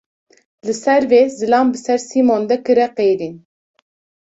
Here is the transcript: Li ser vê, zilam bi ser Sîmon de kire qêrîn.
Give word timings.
Li 0.67 0.73
ser 0.77 1.03
vê, 1.11 1.19
zilam 1.39 1.65
bi 1.73 1.79
ser 1.85 1.99
Sîmon 2.09 2.41
de 2.49 2.55
kire 2.65 2.87
qêrîn. 2.97 3.35